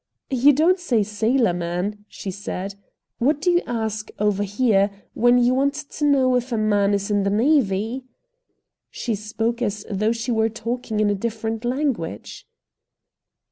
"You 0.31 0.51
don't 0.51 0.79
say 0.79 1.03
'sailorman,'" 1.03 2.05
she 2.07 2.31
said. 2.31 2.73
"What 3.19 3.39
do 3.39 3.51
you 3.51 3.61
ask, 3.67 4.09
over 4.17 4.41
here, 4.41 4.89
when 5.13 5.37
you 5.37 5.53
want 5.53 5.75
to 5.75 6.05
know 6.05 6.33
if 6.33 6.51
a 6.51 6.57
man 6.57 6.95
is 6.95 7.11
in 7.11 7.21
the 7.21 7.29
navy?" 7.29 8.05
She 8.89 9.13
spoke 9.13 9.61
as 9.61 9.85
though 9.91 10.11
we 10.27 10.31
were 10.33 10.49
talking 10.49 11.07
a 11.07 11.13
different 11.13 11.63
language. 11.63 12.47